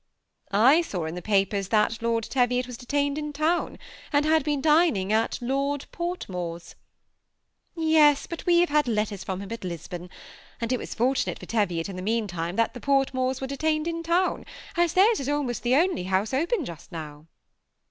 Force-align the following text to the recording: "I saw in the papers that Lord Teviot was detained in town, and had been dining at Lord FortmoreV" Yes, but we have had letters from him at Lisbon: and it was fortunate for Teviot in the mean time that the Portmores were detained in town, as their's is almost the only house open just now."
"I 0.71 0.81
saw 0.81 1.05
in 1.05 1.13
the 1.13 1.21
papers 1.21 1.67
that 1.67 2.01
Lord 2.01 2.23
Teviot 2.23 2.65
was 2.65 2.75
detained 2.75 3.19
in 3.19 3.31
town, 3.31 3.77
and 4.11 4.25
had 4.25 4.43
been 4.43 4.59
dining 4.59 5.13
at 5.13 5.37
Lord 5.43 5.85
FortmoreV" 5.93 6.73
Yes, 7.75 8.25
but 8.25 8.43
we 8.47 8.61
have 8.61 8.69
had 8.69 8.87
letters 8.87 9.23
from 9.23 9.41
him 9.41 9.51
at 9.51 9.63
Lisbon: 9.63 10.09
and 10.59 10.73
it 10.73 10.79
was 10.79 10.95
fortunate 10.95 11.37
for 11.37 11.45
Teviot 11.45 11.87
in 11.87 11.97
the 11.97 12.01
mean 12.01 12.25
time 12.25 12.55
that 12.55 12.73
the 12.73 12.81
Portmores 12.81 13.41
were 13.41 13.45
detained 13.45 13.87
in 13.87 14.01
town, 14.01 14.43
as 14.75 14.93
their's 14.93 15.19
is 15.19 15.29
almost 15.29 15.61
the 15.61 15.75
only 15.75 16.05
house 16.05 16.33
open 16.33 16.65
just 16.65 16.91
now." 16.91 17.27